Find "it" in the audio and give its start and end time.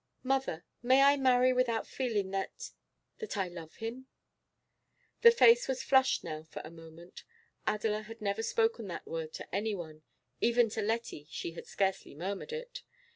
12.51-12.81